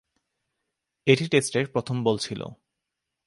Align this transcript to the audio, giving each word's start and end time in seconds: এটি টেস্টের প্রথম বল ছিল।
এটি 1.07 1.25
টেস্টের 1.27 1.65
প্রথম 1.67 2.03
বল 2.03 2.17
ছিল। 2.17 2.41